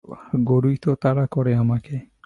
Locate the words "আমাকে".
1.55-1.95